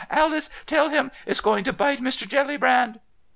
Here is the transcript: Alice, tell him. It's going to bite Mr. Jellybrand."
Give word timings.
Alice, 0.09 0.49
tell 0.65 0.89
him. 0.89 1.11
It's 1.27 1.41
going 1.41 1.63
to 1.65 1.71
bite 1.71 1.99
Mr. 2.01 2.27
Jellybrand." 2.27 2.99